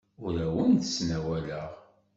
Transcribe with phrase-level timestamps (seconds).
[0.25, 1.67] Ur awen-d-ttnawaleɣ.